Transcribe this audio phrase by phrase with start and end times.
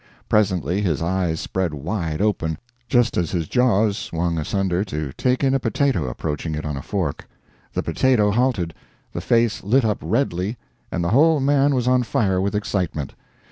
[0.27, 2.57] Presently his eyes spread wide open,
[2.89, 6.81] just as his jaws swung asunder to take in a potato approaching it on a
[6.81, 7.27] fork;
[7.73, 8.73] the potato halted,
[9.13, 10.57] the face lit up redly,
[10.91, 13.13] and the whole man was on fire with excitement.